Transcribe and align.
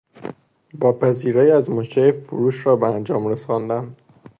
با 0.73 0.93
پذیرایی 0.93 1.51
از 1.51 1.69
مشتری 1.69 2.11
فروش 2.11 2.65
را 2.65 2.75
به 2.75 2.87
انجام 2.87 3.27
رساندن 3.27 3.95